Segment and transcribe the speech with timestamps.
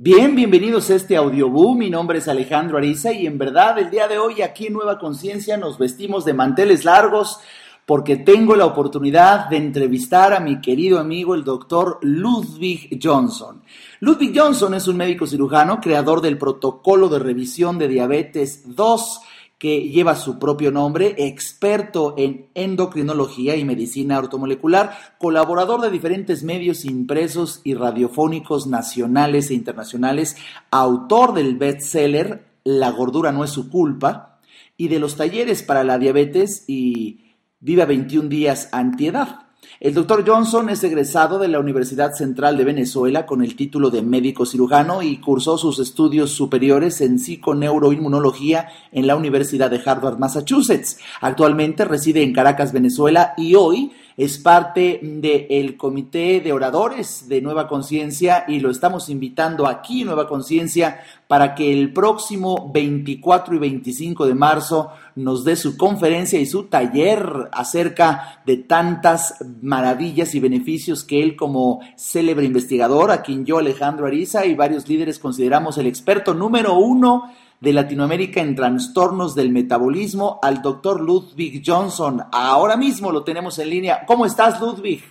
[0.00, 1.76] Bien, bienvenidos a este audioboom.
[1.76, 4.96] Mi nombre es Alejandro Ariza y en verdad el día de hoy aquí en Nueva
[4.96, 7.40] Conciencia nos vestimos de manteles largos
[7.84, 13.60] porque tengo la oportunidad de entrevistar a mi querido amigo el doctor Ludwig Johnson.
[13.98, 19.20] Ludwig Johnson es un médico cirujano, creador del protocolo de revisión de diabetes 2
[19.58, 26.84] que lleva su propio nombre, experto en endocrinología y medicina ortomolecular, colaborador de diferentes medios
[26.84, 30.36] impresos y radiofónicos nacionales e internacionales,
[30.70, 34.38] autor del bestseller La gordura no es su culpa
[34.76, 37.24] y de los talleres para la diabetes y
[37.60, 39.47] Viva 21 días antiedad.
[39.80, 44.02] El doctor Johnson es egresado de la Universidad Central de Venezuela con el título de
[44.02, 50.98] médico cirujano y cursó sus estudios superiores en psiconeuroinmunología en la Universidad de Harvard, Massachusetts.
[51.20, 57.68] Actualmente reside en Caracas, Venezuela y hoy es parte del comité de oradores de Nueva
[57.68, 64.26] Conciencia y lo estamos invitando aquí, Nueva Conciencia, para que el próximo 24 y 25
[64.26, 71.04] de marzo nos dé su conferencia y su taller acerca de tantas maravillas y beneficios
[71.04, 75.86] que él como célebre investigador, a quien yo Alejandro Ariza y varios líderes consideramos el
[75.86, 82.22] experto número uno de Latinoamérica en trastornos del metabolismo al doctor Ludwig Johnson.
[82.32, 84.04] Ahora mismo lo tenemos en línea.
[84.06, 85.02] ¿Cómo estás, Ludwig?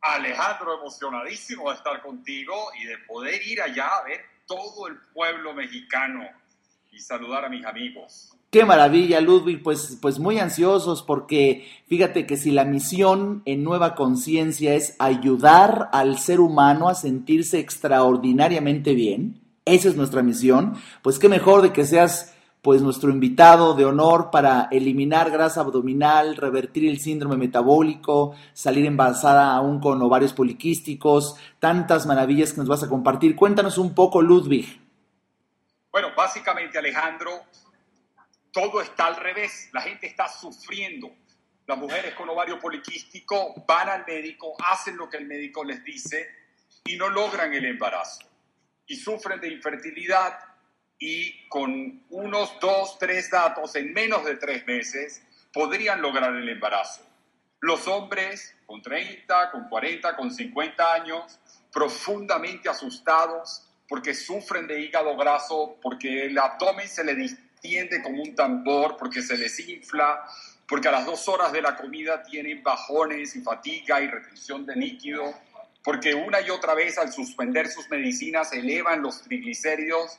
[0.00, 5.52] Alejandro, emocionadísimo de estar contigo y de poder ir allá a ver todo el pueblo
[5.52, 6.26] mexicano
[6.90, 8.32] y saludar a mis amigos.
[8.50, 13.94] Qué maravilla, Ludwig, pues, pues muy ansiosos porque fíjate que si la misión en Nueva
[13.94, 19.39] Conciencia es ayudar al ser humano a sentirse extraordinariamente bien,
[19.70, 24.30] esa es nuestra misión, pues qué mejor de que seas pues nuestro invitado de honor
[24.30, 32.04] para eliminar grasa abdominal, revertir el síndrome metabólico, salir embarazada aún con ovarios poliquísticos, tantas
[32.06, 33.34] maravillas que nos vas a compartir.
[33.34, 34.78] Cuéntanos un poco, Ludwig.
[35.90, 37.30] Bueno, básicamente, Alejandro,
[38.52, 39.70] todo está al revés.
[39.72, 41.10] La gente está sufriendo.
[41.66, 46.26] Las mujeres con ovario poliquístico van al médico, hacen lo que el médico les dice
[46.84, 48.29] y no logran el embarazo
[48.90, 50.36] y sufren de infertilidad
[50.98, 57.06] y con unos dos, tres datos en menos de tres meses podrían lograr el embarazo.
[57.60, 61.38] Los hombres con 30, con 40, con 50 años,
[61.72, 68.34] profundamente asustados porque sufren de hígado graso, porque el abdomen se les distiende como un
[68.34, 70.24] tambor, porque se les infla,
[70.66, 74.74] porque a las dos horas de la comida tienen bajones y fatiga y retención de
[74.74, 75.32] líquido
[75.82, 80.18] porque una y otra vez al suspender sus medicinas elevan los triglicéridos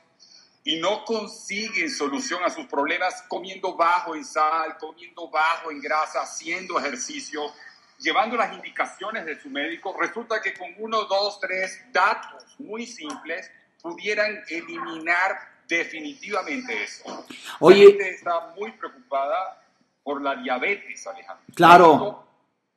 [0.63, 6.21] y no consiguen solución a sus problemas comiendo bajo en sal, comiendo bajo en grasa,
[6.21, 7.51] haciendo ejercicio,
[7.99, 13.49] llevando las indicaciones de su médico, resulta que con uno, dos, tres datos muy simples
[13.81, 17.25] pudieran eliminar definitivamente eso.
[17.59, 19.63] Oye, la gente está muy preocupada
[20.03, 21.45] por la diabetes, Alejandro.
[21.55, 22.27] Claro.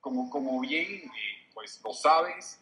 [0.01, 2.61] como, como bien eh, pues lo sabes,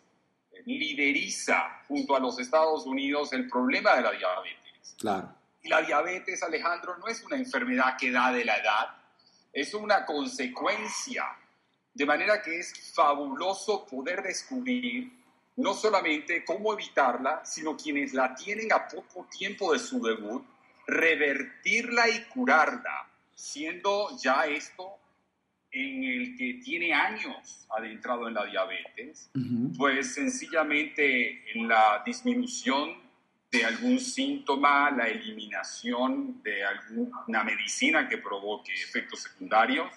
[0.66, 4.96] lideriza junto a los Estados Unidos el problema de la diabetes.
[4.98, 5.34] Claro.
[5.62, 8.96] Y la diabetes, Alejandro, no es una enfermedad que da de la edad,
[9.52, 11.24] es una consecuencia.
[11.94, 15.12] De manera que es fabuloso poder descubrir
[15.56, 20.44] no solamente cómo evitarla, sino quienes la tienen a poco tiempo de su debut,
[20.86, 24.96] revertirla y curarla, siendo ya esto
[25.72, 29.31] en el que tiene años adentrado en la diabetes,
[29.77, 33.00] pues sencillamente en la disminución
[33.50, 39.91] de algún síntoma, la eliminación de alguna medicina que provoque efectos secundarios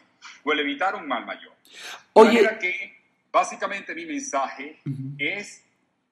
[0.44, 1.54] o el evitar un mal mayor.
[2.14, 2.98] Oye, que
[3.32, 4.82] básicamente mi mensaje
[5.18, 5.64] es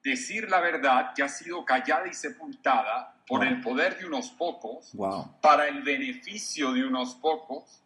[0.03, 4.91] decir la verdad que ha sido callada y sepultada por el poder de unos pocos,
[5.41, 7.82] para el beneficio de unos pocos,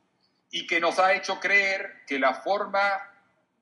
[0.52, 2.80] y que nos ha hecho creer que la forma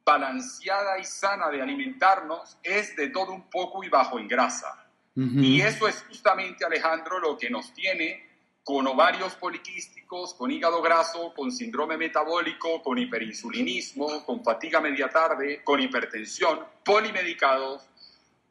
[0.05, 4.81] balanceada y sana de alimentarnos es de todo un poco y bajo en grasa.
[5.17, 8.25] Y eso es justamente, Alejandro, lo que nos tiene
[8.65, 15.61] con ovarios poliquísticos, con hígado graso, con síndrome metabólico, con hiperinsulinismo, con fatiga media tarde,
[15.63, 17.87] con hipertensión, polimedicados,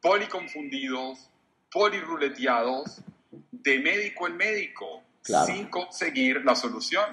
[0.01, 1.29] policonfundidos,
[1.71, 3.01] poliruleteados,
[3.51, 7.03] de médico en médico, sin conseguir la solución.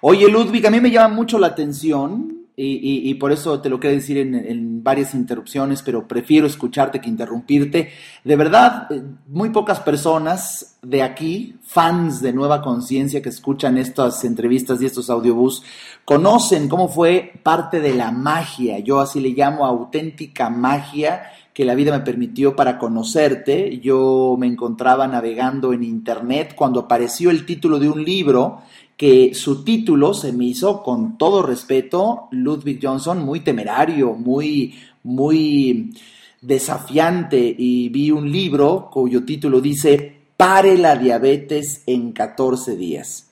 [0.00, 3.96] Oye, Ludwig, a mí me llama mucho la atención y, por eso te lo quiero
[3.96, 7.90] decir en, varias interrupciones, pero prefiero escucharte que interrumpirte.
[8.22, 14.24] De verdad, eh, muy pocas personas de aquí, fans de Nueva Conciencia que escuchan estas
[14.24, 15.62] entrevistas y estos audiobús,
[16.04, 21.30] conocen cómo fue parte de la magia, yo así le llamo auténtica magia
[21.60, 23.80] que la vida me permitió para conocerte.
[23.80, 28.62] Yo me encontraba navegando en internet cuando apareció el título de un libro
[28.96, 35.92] que su título se me hizo con todo respeto, Ludwig Johnson, muy temerario, muy, muy
[36.40, 43.29] desafiante y vi un libro cuyo título dice Pare la diabetes en 14 días.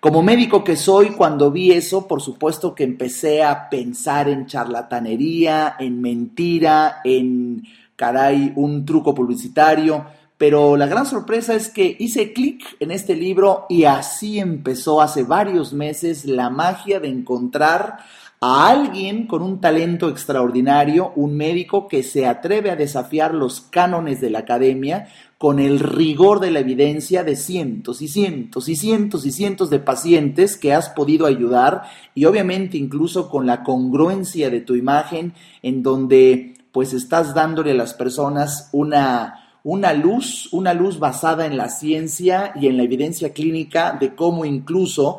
[0.00, 5.74] Como médico que soy, cuando vi eso, por supuesto que empecé a pensar en charlatanería,
[5.76, 7.64] en mentira, en,
[7.96, 10.06] caray, un truco publicitario,
[10.36, 15.24] pero la gran sorpresa es que hice clic en este libro y así empezó hace
[15.24, 17.98] varios meses la magia de encontrar
[18.40, 24.20] a alguien con un talento extraordinario, un médico que se atreve a desafiar los cánones
[24.20, 25.08] de la academia
[25.38, 29.80] con el rigor de la evidencia de cientos y cientos y cientos y cientos de
[29.80, 31.82] pacientes que has podido ayudar
[32.14, 37.74] y obviamente incluso con la congruencia de tu imagen en donde pues estás dándole a
[37.74, 43.32] las personas una una luz, una luz basada en la ciencia y en la evidencia
[43.32, 45.18] clínica de cómo incluso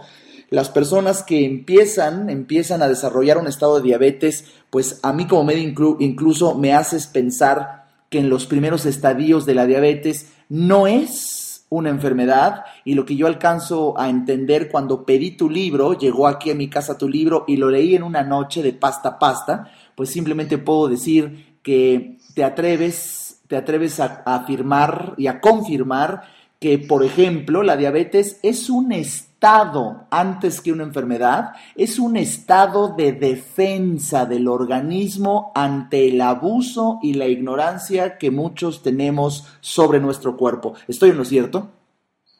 [0.50, 5.44] las personas que empiezan, empiezan a desarrollar un estado de diabetes, pues a mí como
[5.44, 11.66] médico incluso me haces pensar que en los primeros estadios de la diabetes no es
[11.70, 16.50] una enfermedad y lo que yo alcanzo a entender cuando pedí tu libro, llegó aquí
[16.50, 19.72] a mi casa tu libro y lo leí en una noche de pasta a pasta,
[19.94, 26.24] pues simplemente puedo decir que te atreves, te atreves a, a afirmar y a confirmar
[26.60, 32.18] que, por ejemplo, la diabetes es un estado estado antes que una enfermedad, es un
[32.18, 40.02] estado de defensa del organismo ante el abuso y la ignorancia que muchos tenemos sobre
[40.02, 40.74] nuestro cuerpo.
[40.90, 41.72] ¿Estoy en lo cierto?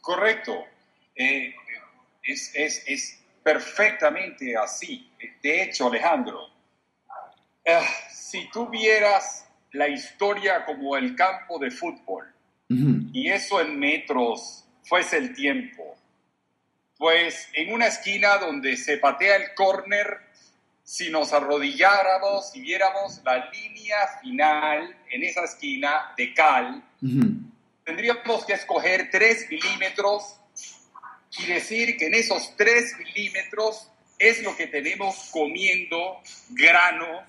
[0.02, 0.54] Correcto.
[1.16, 1.56] Eh,
[2.22, 5.10] es, es, perfectamente así.
[5.42, 6.50] De hecho, Alejandro,
[7.64, 7.80] eh,
[8.12, 12.26] si tú vieras la historia como el campo de fútbol
[12.68, 15.96] y eso en metros fuese el tiempo,
[17.00, 20.20] pues en una esquina donde se patea el córner,
[20.84, 26.84] si nos arrodilláramos y viéramos la línea final en esa esquina de cal,
[27.86, 30.42] tendríamos que escoger 3 milímetros
[31.38, 36.20] y decir que en esos 3 milímetros es lo que tenemos comiendo
[36.50, 37.24] granos,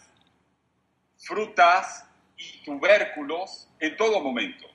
[1.16, 2.06] frutas
[2.36, 4.66] y tubérculos en todo momento.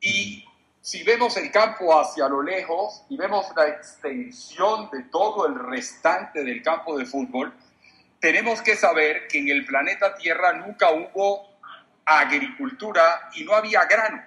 [0.00, 0.46] Y
[0.84, 6.44] si vemos el campo hacia lo lejos y vemos la extensión de todo el restante
[6.44, 7.54] del campo de fútbol,
[8.20, 11.48] tenemos que saber que en el planeta Tierra nunca hubo
[12.04, 14.22] agricultura y no había grano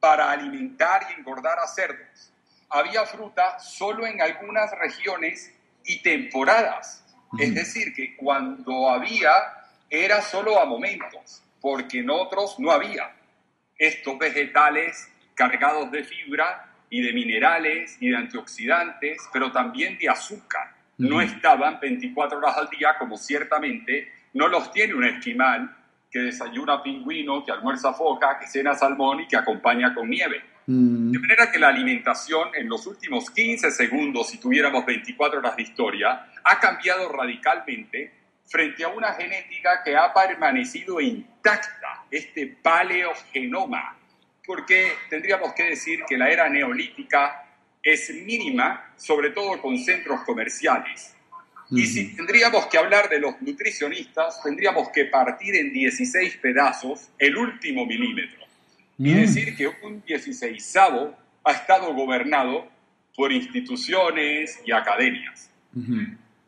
[0.00, 2.32] para alimentar y engordar a cerdos.
[2.70, 5.52] Había fruta solo en algunas regiones
[5.84, 7.04] y temporadas.
[7.38, 9.30] Es decir, que cuando había
[9.90, 13.14] era solo a momentos, porque en otros no había.
[13.76, 20.74] Estos vegetales cargados de fibra y de minerales y de antioxidantes, pero también de azúcar.
[20.98, 25.76] No estaban 24 horas al día como ciertamente no los tiene un esquimal
[26.10, 30.42] que desayuna pingüino, que almuerza foca, que cena salmón y que acompaña con nieve.
[30.66, 35.62] De manera que la alimentación en los últimos 15 segundos, si tuviéramos 24 horas de
[35.62, 38.12] historia, ha cambiado radicalmente
[38.46, 43.96] frente a una genética que ha permanecido intacta, este paleogenoma,
[44.46, 47.44] porque tendríamos que decir que la era neolítica
[47.82, 51.14] es mínima, sobre todo con centros comerciales.
[51.70, 57.36] Y si tendríamos que hablar de los nutricionistas, tendríamos que partir en 16 pedazos el
[57.36, 58.44] último milímetro.
[58.98, 59.16] Y mm.
[59.16, 62.68] decir que un 16 ha estado gobernado
[63.16, 65.50] por instituciones y academias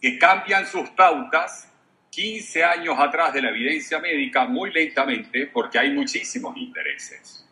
[0.01, 1.69] que cambian sus pautas
[2.11, 7.48] 15 años atrás de la evidencia médica muy lentamente porque hay muchísimos intereses.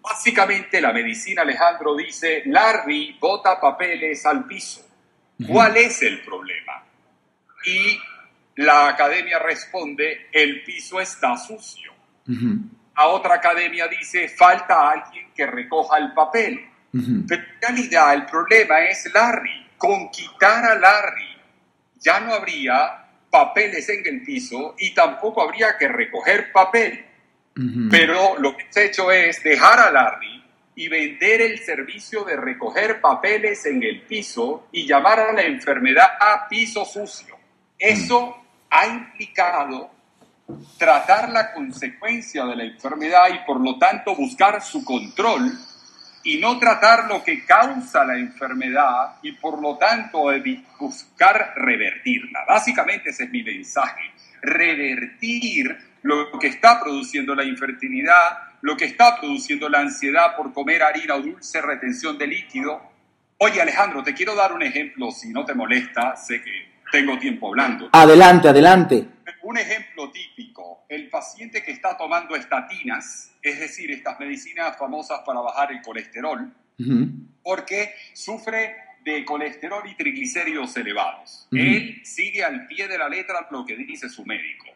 [0.00, 4.80] Básicamente la medicina, Alejandro, dice, Larry bota papeles al piso.
[5.46, 6.84] ¿Cuál es el problema?
[7.66, 7.98] Y
[8.56, 11.92] la academia responde, el piso está sucio.
[12.94, 16.60] A otra academia dice, falta alguien que recoja el papel.
[17.26, 19.66] Pero en realidad el problema es Larry.
[19.76, 21.36] Con quitar a Larry
[21.98, 27.04] ya no habría papeles en el piso y tampoco habría que recoger papel.
[27.90, 30.42] Pero lo que se ha hecho es dejar a Larry
[30.76, 36.08] y vender el servicio de recoger papeles en el piso y llamar a la enfermedad
[36.18, 37.36] a piso sucio.
[37.78, 39.90] Eso ha implicado
[40.76, 45.52] tratar la consecuencia de la enfermedad y por lo tanto buscar su control
[46.24, 50.24] y no tratar lo que causa la enfermedad y por lo tanto
[50.78, 52.44] buscar revertirla.
[52.48, 59.18] Básicamente ese es mi mensaje, revertir lo que está produciendo la infertilidad, lo que está
[59.18, 62.78] produciendo la ansiedad por comer harina o dulce, retención de líquido.
[63.38, 67.48] Oye Alejandro, te quiero dar un ejemplo, si no te molesta, sé que tengo tiempo
[67.48, 67.88] hablando.
[67.90, 69.08] Adelante, adelante.
[69.42, 75.40] Un ejemplo típico, el paciente que está tomando estatinas, es decir, estas medicinas famosas para
[75.40, 76.52] bajar el colesterol,
[77.42, 81.48] porque sufre de colesterol y triglicéridos elevados.
[81.50, 84.66] Él sigue al pie de la letra lo que dice su médico.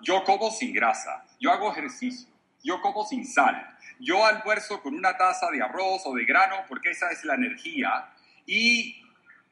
[0.00, 2.28] Yo como sin grasa, yo hago ejercicio,
[2.62, 6.90] yo como sin sal, yo almuerzo con una taza de arroz o de grano porque
[6.90, 8.08] esa es la energía
[8.46, 9.02] y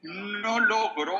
[0.01, 1.19] no logro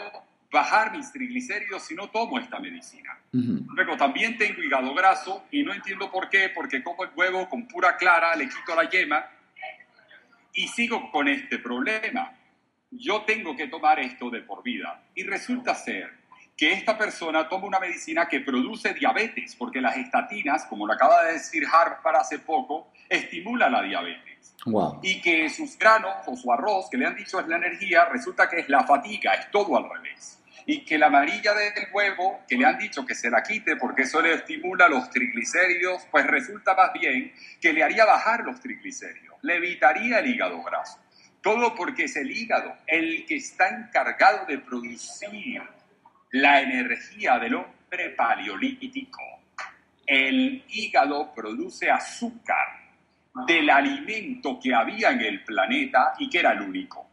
[0.52, 3.18] bajar mis triglicéridos si no tomo esta medicina.
[3.32, 7.68] Luego también tengo hígado graso y no entiendo por qué, porque como el huevo con
[7.68, 9.26] pura clara, le quito la yema
[10.54, 12.34] y sigo con este problema.
[12.90, 15.04] Yo tengo que tomar esto de por vida.
[15.14, 16.12] Y resulta ser
[16.58, 21.24] que esta persona toma una medicina que produce diabetes, porque las estatinas, como lo acaba
[21.26, 24.56] de decir Harvard hace poco, estimula la diabetes.
[25.04, 28.50] Y que sus granos o su arroz, que le han dicho es la energía, resulta
[28.50, 30.40] que es la fatiga, es todo al revés.
[30.66, 34.02] Y que la amarilla del huevo, que le han dicho que se la quite porque
[34.02, 39.38] eso le estimula los triglicéridos, pues resulta más bien que le haría bajar los triglicéridos,
[39.44, 41.00] le evitaría el hígado graso.
[41.42, 45.62] Todo porque es el hígado el que está encargado de producir
[46.32, 49.22] la energía del hombre paleolítico.
[50.06, 52.88] El hígado produce azúcar
[53.46, 57.10] del alimento que había en el planeta y que era el único,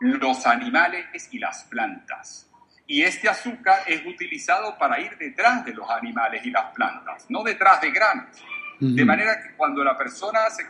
[0.00, 2.50] los animales y las plantas.
[2.86, 7.42] Y este azúcar es utilizado para ir detrás de los animales y las plantas, no
[7.42, 8.42] detrás de granos.
[8.80, 10.64] De manera que cuando la persona se,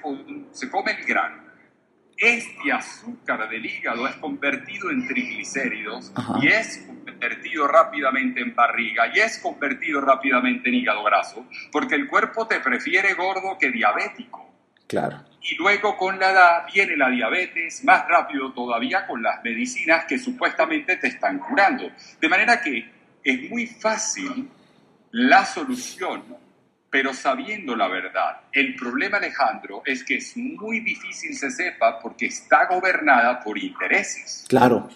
[0.50, 1.42] se come el grano,
[2.18, 9.20] este azúcar del hígado es convertido en triglicéridos y es convertido rápidamente en barriga y
[9.20, 14.52] es convertido rápidamente en hígado graso, porque el cuerpo te prefiere gordo que diabético.
[14.88, 15.24] Claro.
[15.42, 20.18] Y luego con la edad viene la diabetes, más rápido todavía con las medicinas que
[20.18, 21.90] supuestamente te están curando.
[22.20, 22.90] De manera que
[23.22, 24.50] es muy fácil
[25.12, 26.24] la solución
[26.90, 28.40] pero sabiendo la verdad.
[28.52, 34.44] El problema, Alejandro, es que es muy difícil se sepa porque está gobernada por intereses.
[34.48, 34.88] Claro,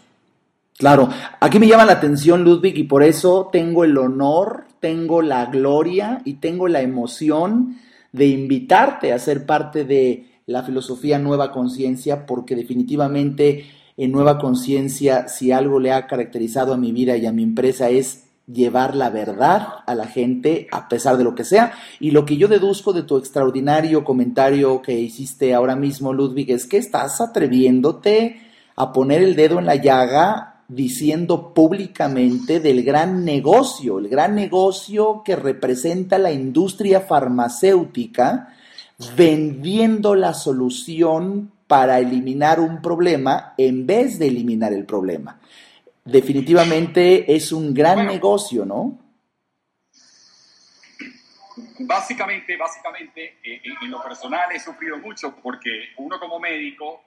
[0.78, 1.08] claro.
[1.40, 6.22] Aquí me llama la atención, Ludwig, y por eso tengo el honor, tengo la gloria
[6.24, 7.78] y tengo la emoción
[8.12, 15.28] de invitarte a ser parte de la filosofía Nueva Conciencia, porque definitivamente en Nueva Conciencia,
[15.28, 19.10] si algo le ha caracterizado a mi vida y a mi empresa es llevar la
[19.10, 21.72] verdad a la gente a pesar de lo que sea.
[22.00, 26.66] Y lo que yo deduzco de tu extraordinario comentario que hiciste ahora mismo, Ludwig, es
[26.66, 28.40] que estás atreviéndote
[28.76, 35.22] a poner el dedo en la llaga diciendo públicamente del gran negocio, el gran negocio
[35.24, 38.54] que representa la industria farmacéutica,
[39.16, 45.38] vendiendo la solución para eliminar un problema en vez de eliminar el problema
[46.04, 48.98] definitivamente es un gran negocio, ¿no?
[51.80, 57.02] Básicamente, básicamente, eh, en lo personal he sufrido mucho porque uno como médico,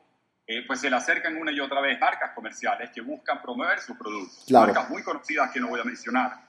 [0.45, 3.97] eh, pues se le acercan una y otra vez marcas comerciales que buscan promover sus
[3.97, 4.51] productos.
[4.51, 6.45] Marcas muy conocidas que no voy a mencionar.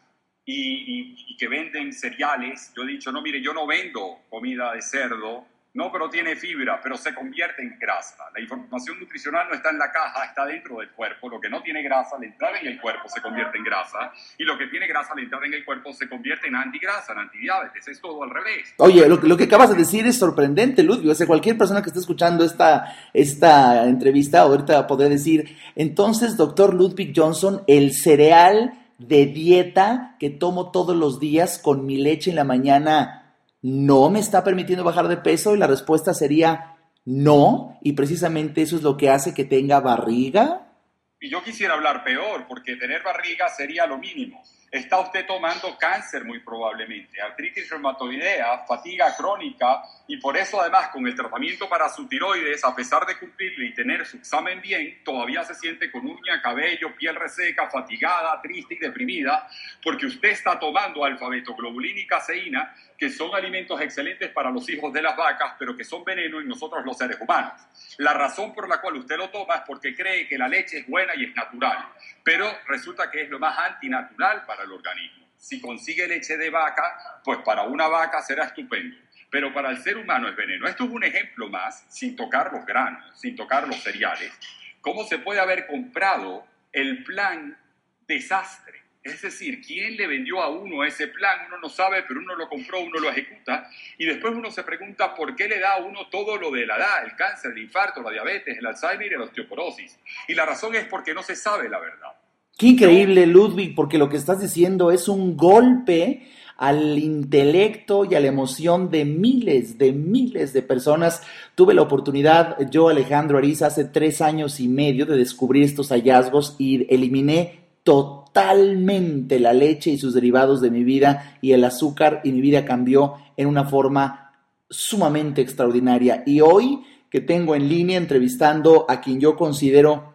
[0.49, 2.73] Y, y que venden cereales.
[2.77, 5.45] Yo he dicho, no, mire, yo no vendo comida de cerdo,
[5.77, 8.25] no, pero tiene fibra, pero se convierte en grasa.
[8.35, 11.29] La información nutricional no está en la caja, está dentro del cuerpo.
[11.29, 14.11] Lo que no tiene grasa al entrar en el cuerpo se convierte en grasa.
[14.39, 17.19] Y lo que tiene grasa al entrar en el cuerpo se convierte en antigrasa, en
[17.19, 17.89] antidiabetes.
[17.89, 18.73] Es todo al revés.
[18.79, 21.11] Oye, lo, que acabas de decir es sorprendente, Ludwig.
[21.11, 27.13] O cualquier persona que esté escuchando esta, esta entrevista ahorita podría decir, entonces, doctor Ludwig
[27.15, 32.45] Johnson, el cereal de dieta que tomo todos los días con mi leche en la
[32.45, 33.26] mañana
[33.63, 38.77] no me está permitiendo bajar de peso y la respuesta sería no y precisamente eso
[38.77, 40.73] es lo que hace que tenga barriga.
[41.21, 46.25] Y yo quisiera hablar peor porque tener barriga sería lo mínimo está usted tomando cáncer
[46.25, 52.07] muy probablemente, artritis reumatoidea, fatiga crónica y por eso además con el tratamiento para su
[52.09, 56.43] tiroides, a pesar de cumplirle y tener su examen bien, todavía se siente con uña,
[56.43, 59.49] cabello, piel reseca, fatigada, triste y deprimida,
[59.83, 65.03] porque usted está tomando alfa-betoglobulina y caseína, que son alimentos excelentes para los hijos de
[65.03, 67.53] las vacas, pero que son veneno en nosotros los seres humanos.
[67.99, 70.87] La razón por la cual usted lo toma es porque cree que la leche es
[70.87, 71.89] buena y es natural,
[72.23, 75.27] pero resulta que es lo más antinatural para organismo.
[75.37, 78.97] Si consigue leche de vaca, pues para una vaca será estupendo,
[79.31, 80.67] pero para el ser humano es veneno.
[80.67, 84.33] Esto es un ejemplo más, sin tocar los granos, sin tocar los cereales,
[84.81, 87.59] cómo se puede haber comprado el plan
[88.07, 92.35] desastre Es decir, quién le vendió a uno ese plan, uno no sabe, pero uno
[92.35, 95.77] lo compró, uno lo ejecuta, y después uno se pregunta por qué le da a
[95.77, 99.17] uno todo lo de la edad, el cáncer, el infarto, la diabetes, el Alzheimer y
[99.17, 100.01] la osteoporosis.
[100.27, 102.17] Y la razón es porque no se sabe la verdad.
[102.59, 108.21] Qué increíble, Ludwig, porque lo que estás diciendo es un golpe al intelecto y a
[108.21, 111.21] la emoción de miles, de miles de personas.
[111.55, 116.57] Tuve la oportunidad, yo Alejandro Ariza, hace tres años y medio de descubrir estos hallazgos
[116.59, 122.33] y eliminé totalmente la leche y sus derivados de mi vida y el azúcar y
[122.33, 124.33] mi vida cambió en una forma
[124.71, 126.23] sumamente extraordinaria.
[126.25, 130.15] Y hoy que tengo en línea entrevistando a quien yo considero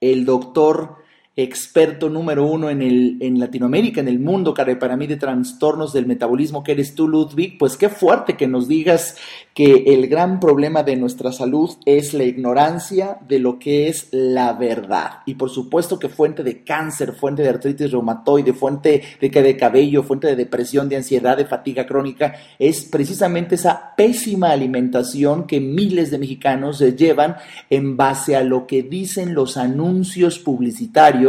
[0.00, 1.03] el doctor
[1.36, 6.06] experto número uno en, el, en Latinoamérica, en el mundo, para mí, de trastornos del
[6.06, 9.16] metabolismo que eres tú, Ludwig, pues qué fuerte que nos digas
[9.52, 14.52] que el gran problema de nuestra salud es la ignorancia de lo que es la
[14.52, 15.20] verdad.
[15.26, 20.02] Y por supuesto que fuente de cáncer, fuente de artritis reumatoide, fuente de, de cabello,
[20.04, 26.10] fuente de depresión, de ansiedad, de fatiga crónica, es precisamente esa pésima alimentación que miles
[26.10, 27.36] de mexicanos llevan
[27.70, 31.23] en base a lo que dicen los anuncios publicitarios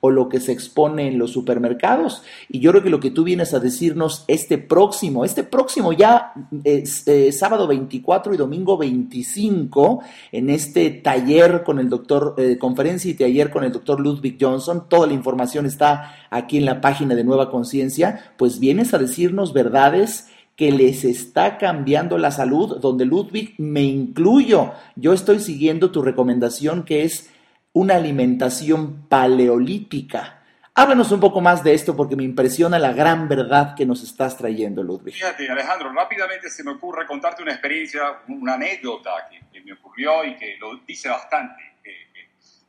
[0.00, 2.22] o lo que se expone en los supermercados.
[2.48, 6.32] Y yo creo que lo que tú vienes a decirnos este próximo, este próximo ya
[6.64, 10.00] este, sábado 24 y domingo 25,
[10.32, 14.86] en este taller con el doctor, eh, conferencia y taller con el doctor Ludwig Johnson,
[14.88, 19.52] toda la información está aquí en la página de Nueva Conciencia, pues vienes a decirnos
[19.52, 24.72] verdades que les está cambiando la salud, donde Ludwig me incluyo.
[24.94, 27.30] Yo estoy siguiendo tu recomendación que es
[27.72, 30.42] una alimentación paleolítica.
[30.74, 34.36] Háblanos un poco más de esto porque me impresiona la gran verdad que nos estás
[34.36, 35.14] trayendo, Ludwig.
[35.14, 40.36] Fíjate, Alejandro, rápidamente se me ocurre contarte una experiencia, una anécdota que, me ocurrió y
[40.36, 41.62] que lo dice bastante.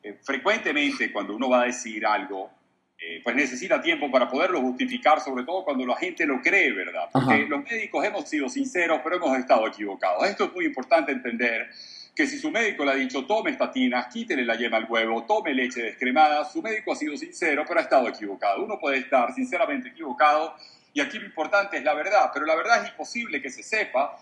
[0.03, 2.51] Eh, frecuentemente cuando uno va a decir algo,
[2.97, 7.09] eh, pues necesita tiempo para poderlo justificar, sobre todo cuando la gente lo cree, ¿verdad?
[7.11, 10.27] Porque los médicos hemos sido sinceros, pero hemos estado equivocados.
[10.27, 11.69] Esto es muy importante entender
[12.15, 15.53] que si su médico le ha dicho tome estatinas, quítele la yema al huevo, tome
[15.53, 18.63] leche descremada, su médico ha sido sincero, pero ha estado equivocado.
[18.63, 20.55] Uno puede estar sinceramente equivocado
[20.93, 24.17] y aquí lo importante es la verdad, pero la verdad es imposible que se sepa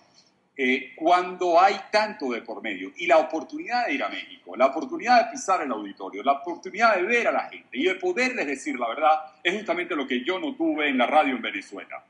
[0.55, 2.91] eh, cuando hay tanto de por medio.
[2.97, 6.95] Y la oportunidad de ir a México, la oportunidad de pisar el auditorio, la oportunidad
[6.95, 10.23] de ver a la gente y de poderles decir la verdad es justamente lo que
[10.23, 12.03] yo no tuve en la radio en Venezuela.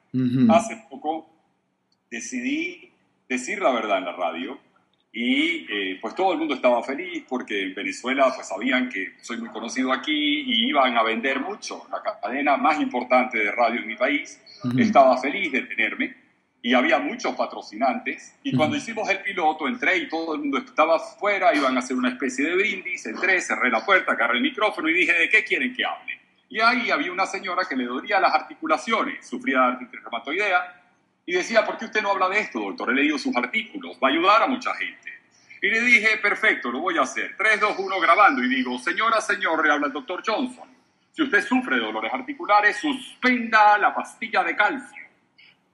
[0.49, 1.29] Hace poco
[2.09, 2.91] decidí
[3.29, 4.59] decir la verdad en la radio
[5.11, 9.37] y eh, pues todo el mundo estaba feliz porque en Venezuela pues sabían que soy
[9.37, 11.87] muy conocido aquí y iban a vender mucho.
[11.91, 14.39] La cadena más importante de radio en mi país
[14.77, 16.15] estaba feliz de tenerme
[16.61, 18.35] y había muchos patrocinantes.
[18.43, 21.97] Y cuando hicimos el piloto entré y todo el mundo estaba afuera, iban a hacer
[21.97, 25.43] una especie de brindis, entré, cerré la puerta, agarré el micrófono y dije, ¿de qué
[25.43, 26.19] quieren que hable?
[26.49, 30.78] Y ahí había una señora que le dolía las articulaciones, sufría de artritis reumatoidea
[31.29, 32.89] y decía, ¿por qué usted no habla de esto, doctor?
[32.89, 35.13] He leído sus artículos, va a ayudar a mucha gente.
[35.61, 37.35] Y le dije, perfecto, lo voy a hacer.
[37.37, 40.67] 3, 2, 1 grabando y digo, señora, señor, le habla el doctor Johnson.
[41.11, 45.03] Si usted sufre de dolores articulares, suspenda la pastilla de calcio.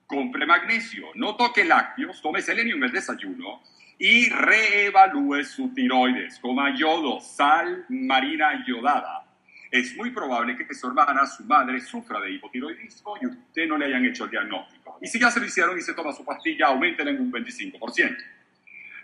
[0.06, 3.62] Compre magnesio, no toque lácteos, tome selenio en el desayuno
[3.98, 6.38] y reevalúe su tiroides.
[6.40, 9.26] Coma yodo, sal marina yodada
[9.72, 13.86] es muy probable que su hermana, su madre, sufra de hipotiroidismo y usted no le
[13.86, 14.75] hayan hecho el diagnóstico.
[15.02, 18.18] Y si ya se lo hicieron y se toma su pastilla, aumenten en un 25%.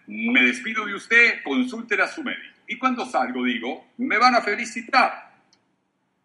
[0.08, 2.56] Me despido de usted, consúltela a su médico.
[2.68, 5.32] Y cuando salgo digo, me van a felicitar.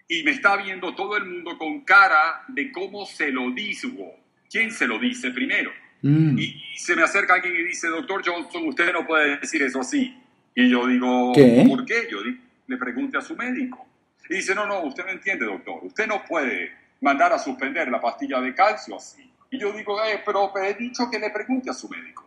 [0.08, 4.14] Y me está viendo todo el mundo con cara de cómo se lo digo.
[4.48, 5.72] ¿Quién se lo dice primero?
[6.02, 6.38] Mm.
[6.38, 10.14] Y, se me acerca alguien y dice, doctor Johnson, usted no puede decir eso así.
[10.54, 11.32] Y yo digo,
[11.68, 12.06] ¿por qué?
[12.10, 12.18] Yo
[12.66, 13.86] le pregunte a su médico.
[14.28, 15.80] Y dice, no, no, usted no entiende, doctor.
[15.82, 19.30] Usted no puede mandar a suspender la pastilla de calcio así.
[19.50, 22.24] Y yo digo, eh, pero he dicho que le pregunte a su médico.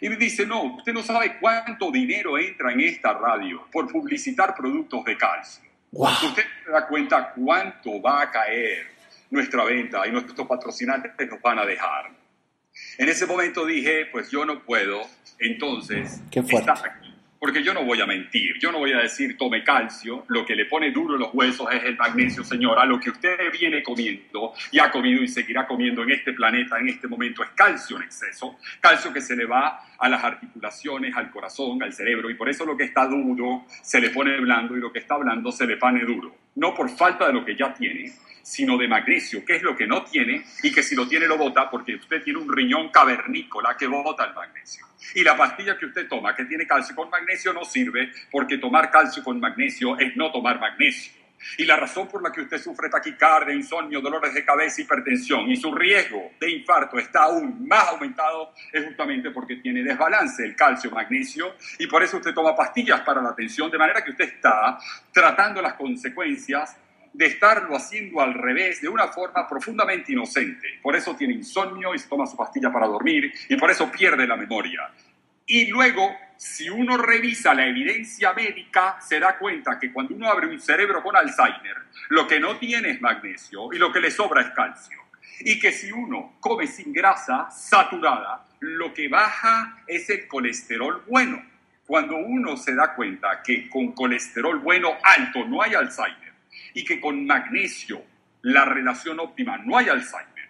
[0.00, 4.54] Y me dice, no, usted no sabe cuánto dinero entra en esta radio por publicitar
[4.54, 5.70] productos de calcio.
[5.92, 8.88] Usted se da cuenta cuánto va a caer
[9.30, 12.10] nuestra venta y nuestros patrocinantes nos van a dejar.
[12.98, 15.02] En ese momento dije, pues yo no puedo,
[15.38, 17.05] entonces, estar aquí
[17.38, 20.54] porque yo no voy a mentir, yo no voy a decir tome calcio, lo que
[20.54, 24.78] le pone duro los huesos es el magnesio, señora, lo que usted viene comiendo y
[24.78, 28.58] ha comido y seguirá comiendo en este planeta en este momento es calcio en exceso,
[28.80, 32.64] calcio que se le va a las articulaciones, al corazón, al cerebro, y por eso
[32.64, 35.76] lo que está duro se le pone blando y lo que está blando se le
[35.76, 38.12] pone duro, no por falta de lo que ya tiene,
[38.46, 41.36] sino de magnesio, que es lo que no tiene y que si lo tiene lo
[41.36, 44.86] bota porque usted tiene un riñón cavernícola que bota el magnesio.
[45.16, 48.88] Y la pastilla que usted toma, que tiene calcio con magnesio, no sirve porque tomar
[48.88, 51.12] calcio con magnesio es no tomar magnesio.
[51.58, 55.56] Y la razón por la que usted sufre taquicardia, insomnio, dolores de cabeza, hipertensión y
[55.56, 60.92] su riesgo de infarto está aún más aumentado es justamente porque tiene desbalance el calcio,
[60.92, 64.78] magnesio y por eso usted toma pastillas para la tensión, de manera que usted está
[65.12, 66.76] tratando las consecuencias
[67.16, 70.78] de estarlo haciendo al revés de una forma profundamente inocente.
[70.82, 74.26] Por eso tiene insomnio y se toma su pastilla para dormir y por eso pierde
[74.26, 74.90] la memoria.
[75.46, 80.46] Y luego, si uno revisa la evidencia médica, se da cuenta que cuando uno abre
[80.46, 81.76] un cerebro con Alzheimer,
[82.10, 84.98] lo que no tiene es magnesio y lo que le sobra es calcio.
[85.40, 91.42] Y que si uno come sin grasa saturada, lo que baja es el colesterol bueno.
[91.86, 96.25] Cuando uno se da cuenta que con colesterol bueno alto no hay Alzheimer
[96.76, 98.04] y que con magnesio
[98.42, 100.46] la relación óptima no hay Alzheimer,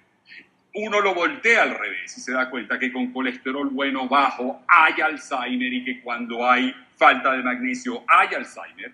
[0.74, 5.00] uno lo voltea al revés y se da cuenta que con colesterol bueno bajo hay
[5.00, 8.92] Alzheimer y que cuando hay falta de magnesio hay Alzheimer,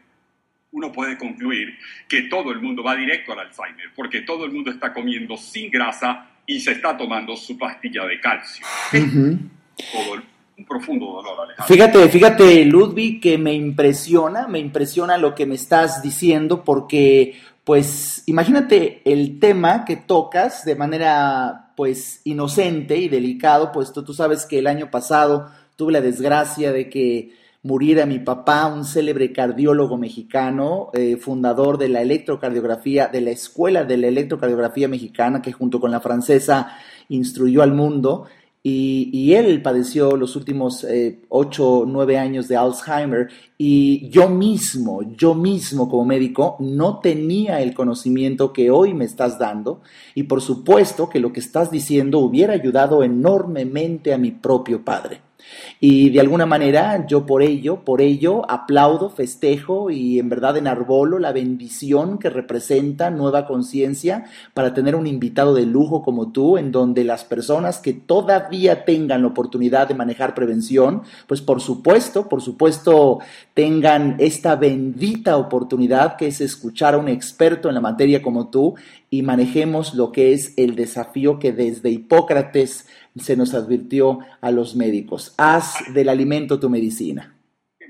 [0.72, 4.70] uno puede concluir que todo el mundo va directo al Alzheimer, porque todo el mundo
[4.70, 8.66] está comiendo sin grasa y se está tomando su pastilla de calcio.
[8.90, 10.16] Todo
[10.62, 11.64] un profundo dolor, Alejandro.
[11.66, 18.22] Fíjate, fíjate, Ludwig, que me impresiona, me impresiona lo que me estás diciendo, porque, pues,
[18.26, 24.58] imagínate el tema que tocas de manera pues inocente y delicado, puesto tú sabes que
[24.58, 30.90] el año pasado tuve la desgracia de que muriera mi papá, un célebre cardiólogo mexicano,
[30.92, 35.90] eh, fundador de la electrocardiografía, de la Escuela de la Electrocardiografía Mexicana, que junto con
[35.90, 36.76] la francesa
[37.08, 38.26] instruyó al mundo.
[38.64, 45.02] Y, él padeció los últimos eh, ocho o nueve años de Alzheimer y yo mismo,
[45.16, 49.80] yo mismo como médico, no tenía el conocimiento que hoy me estás dando
[50.14, 55.31] y por supuesto que lo que estás diciendo hubiera ayudado enormemente a mi propio padre.
[55.80, 61.18] Y de alguna manera yo por ello, por ello aplaudo, festejo y en verdad enarbolo
[61.18, 64.24] la bendición que representa Nueva Conciencia
[64.54, 69.22] para tener un invitado de lujo como tú, en donde las personas que todavía tengan
[69.22, 73.18] la oportunidad de manejar prevención, pues por supuesto, por supuesto
[73.54, 78.74] tengan esta bendita oportunidad que es escuchar a un experto en la materia como tú
[79.12, 84.74] y manejemos lo que es el desafío que desde Hipócrates se nos advirtió a los
[84.74, 85.34] médicos.
[85.36, 87.36] Haz del alimento tu medicina.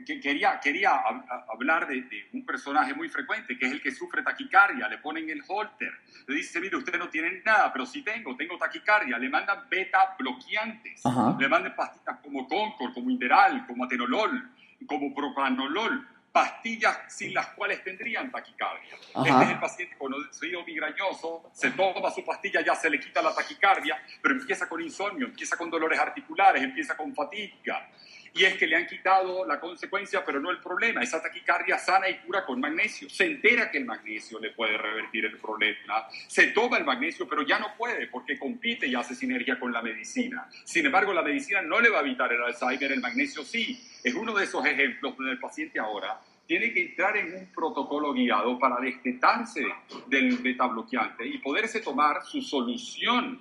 [0.04, 1.00] Quería, quería
[1.48, 4.88] hablar de, un personaje muy frecuente, que es el que sufre taquicardia.
[4.88, 5.92] Le ponen el holter.
[6.26, 9.16] Le dice, mire, usted no tiene nada, pero sí tengo, tengo taquicardia.
[9.16, 11.04] Le mandan beta bloqueantes.
[11.38, 14.50] Le mandan pastillas como Concord, como Inderal, como Atenolol,
[14.88, 18.94] como Propanolol pastillas sin las cuales tendrían taquicardia.
[18.94, 23.34] Este es el paciente conocido migrañoso, se toma su pastilla, ya se le quita la
[23.34, 27.86] taquicardia, pero empieza con insomnio, empieza con dolores articulares, empieza con fatiga.
[28.34, 31.02] Y es que le han quitado la consecuencia, pero no el problema.
[31.02, 33.10] Esa taquicardia sana y cura con magnesio.
[33.10, 36.08] Se entera que el magnesio le puede revertir el problema.
[36.26, 39.82] Se toma el magnesio, pero ya no puede porque compite y hace sinergia con la
[39.82, 40.48] medicina.
[40.64, 43.78] Sin embargo, la medicina no le va a evitar el Alzheimer, el magnesio sí.
[44.02, 48.12] Es uno de esos ejemplos donde el paciente ahora tiene que entrar en un protocolo
[48.12, 49.64] guiado para destetarse
[50.08, 53.40] del beta bloqueante y poderse tomar su solución.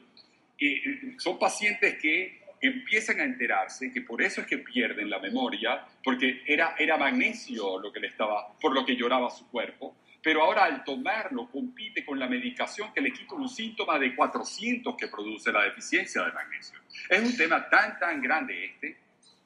[0.59, 5.83] Eh, son pacientes que empiezan a enterarse que por eso es que pierden la memoria,
[6.03, 10.43] porque era, era magnesio lo que le estaba, por lo que lloraba su cuerpo, pero
[10.43, 15.07] ahora al tomarlo compite con la medicación que le quita un síntoma de 400 que
[15.07, 16.79] produce la deficiencia de magnesio.
[17.09, 18.97] Es un tema tan, tan grande este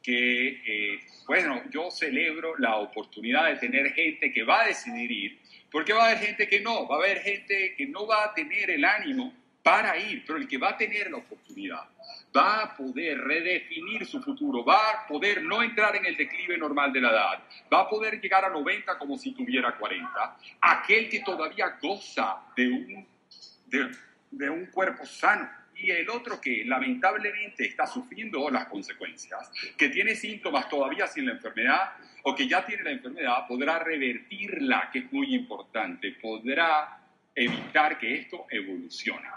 [0.04, 5.40] que, eh, bueno, yo celebro la oportunidad de tener gente que va a decidir ir,
[5.72, 8.34] porque va a haber gente que no, va a haber gente que no va a
[8.34, 11.95] tener el ánimo para ir, pero el que va a tener la oportunidad
[12.36, 16.92] va a poder redefinir su futuro, va a poder no entrar en el declive normal
[16.92, 20.38] de la edad, va a poder llegar a 90 como si tuviera 40.
[20.62, 23.08] Aquel que todavía goza de un,
[24.32, 30.16] de un cuerpo sano, y el otro que lamentablemente está sufriendo las consecuencias, que tiene
[30.16, 31.94] síntomas todavía sin la enfermedad
[32.24, 36.98] o que ya tiene la enfermedad, podrá revertirla, que es muy importante, podrá
[37.36, 39.28] evitar que esto evolucione.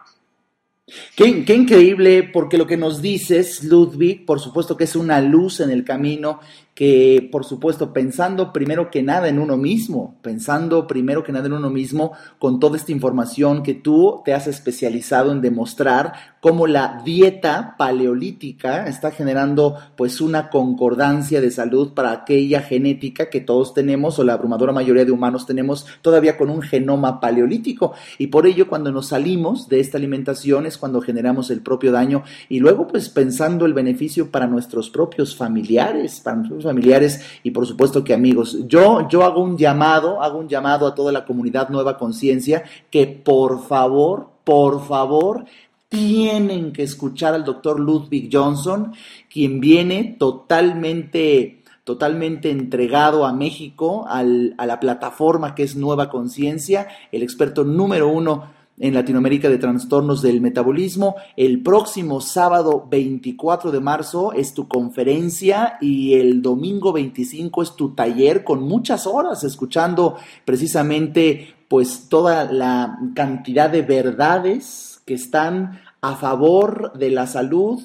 [1.14, 5.70] Qué, increíble, porque lo que nos dices, Ludwig, por supuesto que es una luz en
[5.70, 6.40] el camino
[6.78, 11.54] que por supuesto pensando primero que nada en uno mismo, pensando primero que nada en
[11.54, 17.02] uno mismo con toda esta información que tú te has especializado en demostrar cómo la
[17.04, 24.20] dieta paleolítica está generando pues una concordancia de salud para aquella genética que todos tenemos
[24.20, 27.92] o la abrumadora mayoría de humanos tenemos todavía con un genoma paleolítico.
[28.18, 32.22] Y por ello cuando nos salimos de esta alimentación es cuando generamos el propio daño
[32.48, 37.66] y luego pues pensando el beneficio para nuestros propios familiares, para nosotros familiares y por
[37.66, 38.58] supuesto que amigos.
[38.68, 43.06] Yo, yo hago un llamado, hago un llamado a toda la comunidad Nueva Conciencia que
[43.06, 45.46] por favor, por favor,
[45.88, 48.92] tienen que escuchar al doctor Ludwig Johnson,
[49.30, 51.54] quien viene totalmente
[51.84, 58.57] totalmente entregado a México, a la plataforma que es Nueva Conciencia, el experto número uno
[58.80, 61.16] en Latinoamérica de trastornos del metabolismo.
[61.36, 67.94] El próximo sábado 24 de marzo es tu conferencia y el domingo 25 es tu
[67.94, 76.16] taller con muchas horas escuchando precisamente pues toda la cantidad de verdades que están a
[76.16, 77.80] favor de la salud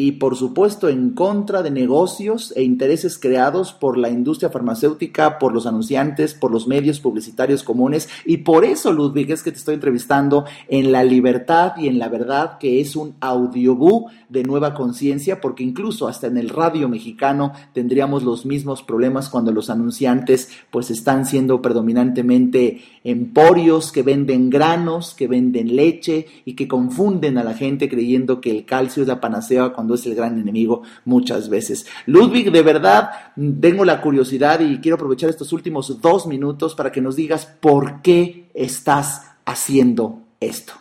[0.00, 5.52] y por supuesto en contra de negocios e intereses creados por la industria farmacéutica, por
[5.52, 8.08] los anunciantes, por los medios publicitarios comunes.
[8.24, 12.08] Y por eso Ludwig es que te estoy entrevistando en La Libertad y en la
[12.08, 17.52] Verdad que es un audiobú de nueva conciencia porque incluso hasta en el radio mexicano
[17.72, 25.14] tendríamos los mismos problemas cuando los anunciantes pues están siendo predominantemente emporios que venden granos,
[25.14, 29.20] que venden leche y que confunden a la gente creyendo que el calcio es la
[29.20, 31.86] panacea cuando es el gran enemigo muchas veces.
[32.06, 37.00] Ludwig, de verdad, tengo la curiosidad y quiero aprovechar estos últimos dos minutos para que
[37.00, 40.74] nos digas por qué estás haciendo esto.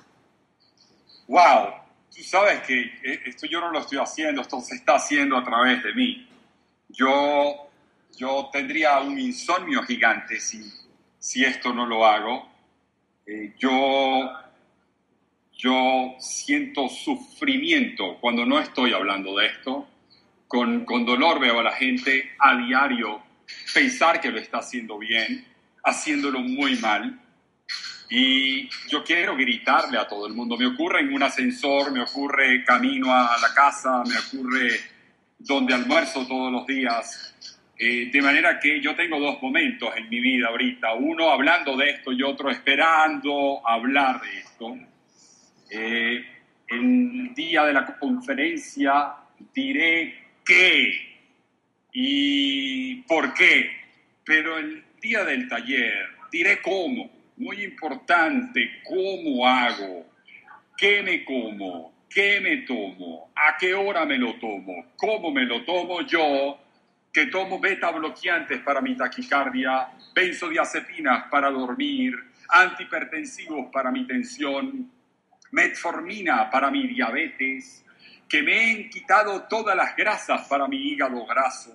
[1.28, 1.74] Wow,
[2.16, 5.44] tú sabes que eh, esto yo no lo estoy haciendo, esto se está haciendo a
[5.44, 6.28] través de mí.
[6.90, 7.70] Yo,
[8.18, 10.62] yo tendría un insomnio gigante si,
[11.20, 12.50] si esto no lo hago.
[13.26, 14.32] Eh, yo
[15.58, 19.88] yo siento sufrimiento cuando no estoy hablando de esto.
[20.48, 23.22] Con, con, dolor veo a la gente a diario
[23.74, 25.46] pensar que lo está haciendo bien,
[25.84, 27.20] haciéndolo muy mal.
[28.10, 30.56] Y yo quiero gritarle a todo el mundo.
[30.56, 34.80] Me ocurre en un ascensor, me ocurre camino a la casa, me ocurre
[35.38, 37.36] donde almuerzo todos los días.
[37.80, 41.92] Eh, de manera que yo tengo dos momentos en mi vida ahorita, uno hablando de
[41.92, 44.78] esto y otro esperando hablar de esto.
[45.70, 46.26] Eh,
[46.68, 49.16] el día de la conferencia
[49.54, 51.08] diré qué
[51.92, 53.72] y por qué,
[54.24, 60.06] pero el día del taller diré cómo, muy importante, cómo hago,
[60.78, 65.64] qué me como, qué me tomo, a qué hora me lo tomo, cómo me lo
[65.64, 66.60] tomo yo,
[67.12, 72.14] que tomo beta bloqueantes para mi taquicardia, benzodiazepinas para dormir,
[72.50, 74.92] antihipertensivos para mi tensión,
[75.52, 77.84] metformina para mi diabetes,
[78.28, 81.74] que me han quitado todas las grasas para mi hígado graso,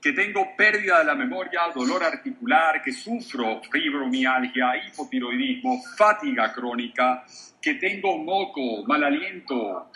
[0.00, 7.24] que tengo pérdida de la memoria, dolor articular, que sufro fibromialgia, hipotiroidismo, fatiga crónica,
[7.60, 9.90] que tengo moco, mal aliento,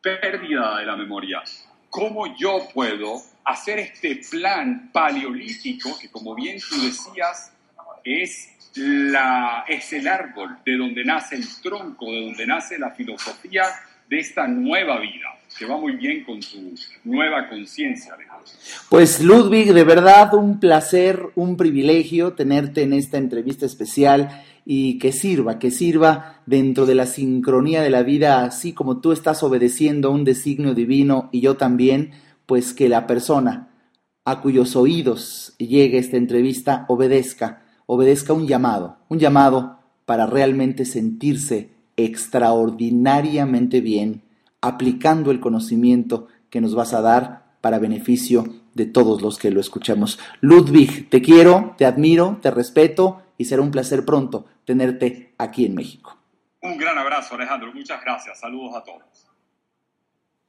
[0.00, 1.42] pérdida de la memoria.
[1.90, 7.55] ¿Cómo yo puedo hacer este plan paleolítico, que como bien tú decías,
[8.06, 13.64] es la, es el árbol de donde nace el tronco, de donde nace la filosofía
[14.08, 15.26] de esta nueva vida,
[15.58, 18.14] que va muy bien con tu nueva conciencia,
[18.88, 25.10] Pues Ludwig, de verdad un placer, un privilegio tenerte en esta entrevista especial y que
[25.12, 30.08] sirva, que sirva dentro de la sincronía de la vida, así como tú estás obedeciendo
[30.08, 32.12] a un designio divino y yo también,
[32.46, 33.70] pues que la persona
[34.24, 41.70] a cuyos oídos llegue esta entrevista obedezca obedezca un llamado, un llamado para realmente sentirse
[41.96, 44.22] extraordinariamente bien,
[44.60, 48.44] aplicando el conocimiento que nos vas a dar para beneficio
[48.74, 50.18] de todos los que lo escuchemos.
[50.40, 55.74] Ludwig, te quiero, te admiro, te respeto y será un placer pronto tenerte aquí en
[55.74, 56.16] México.
[56.62, 57.72] Un gran abrazo, Alejandro.
[57.72, 58.40] Muchas gracias.
[58.40, 59.25] Saludos a todos.